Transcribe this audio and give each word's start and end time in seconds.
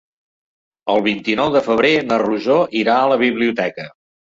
El 0.93 1.03
vint-i-nou 1.09 1.53
de 1.57 1.63
febrer 1.69 1.95
na 2.09 2.21
Rosó 2.27 2.59
irà 2.85 3.01
a 3.05 3.09
la 3.17 3.25
biblioteca. 3.29 3.93